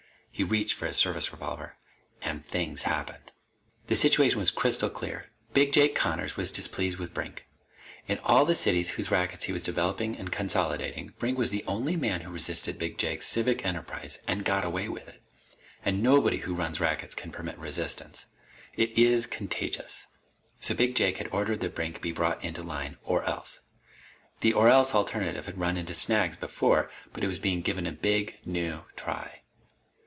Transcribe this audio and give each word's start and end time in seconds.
He 0.33 0.45
reached 0.45 0.73
for 0.73 0.87
his 0.87 0.97
service 0.97 1.31
revolver. 1.31 1.75
And 2.23 2.43
things 2.43 2.83
happened. 2.83 3.31
The 3.87 3.95
situation 3.95 4.39
was 4.39 4.49
crystal 4.49 4.89
clear. 4.89 5.29
Big 5.53 5.71
Jake 5.71 5.93
Connors 5.93 6.35
was 6.35 6.51
displeased 6.51 6.97
with 6.97 7.13
Brink. 7.13 7.47
In 8.07 8.17
all 8.23 8.45
the 8.45 8.55
city 8.55 8.81
whose 8.81 9.11
rackets 9.11 9.45
he 9.45 9.51
was 9.53 9.61
developing 9.61 10.17
and 10.17 10.31
consolidating, 10.31 11.13
Brink 11.19 11.37
was 11.37 11.51
the 11.51 11.63
only 11.67 11.95
man 11.95 12.21
who 12.21 12.31
resisted 12.31 12.79
Big 12.79 12.97
Jake's 12.97 13.27
civic 13.27 13.63
enterprise 13.63 14.17
and 14.27 14.43
got 14.45 14.65
away 14.65 14.89
with 14.89 15.07
it! 15.09 15.21
And 15.85 16.01
nobody 16.01 16.37
who 16.37 16.55
runs 16.55 16.79
rackets 16.79 17.13
can 17.13 17.31
permit 17.31 17.59
resistance. 17.59 18.25
It 18.75 18.97
is 18.97 19.27
contagious. 19.27 20.07
So 20.59 20.73
Big 20.73 20.95
Jake 20.95 21.19
had 21.19 21.27
ordered 21.27 21.59
that 21.59 21.75
Brink 21.75 22.01
be 22.01 22.13
brought 22.13 22.43
into 22.43 22.63
line 22.63 22.97
or 23.03 23.23
else. 23.25 23.59
The 24.39 24.53
or 24.53 24.69
else 24.69 24.95
alternative 24.95 25.45
had 25.45 25.59
run 25.59 25.77
into 25.77 25.93
snags, 25.93 26.35
before, 26.37 26.89
but 27.13 27.23
it 27.23 27.27
was 27.27 27.37
being 27.37 27.61
given 27.61 27.85
a 27.85 27.91
big 27.91 28.39
new 28.43 28.85
try. 28.95 29.37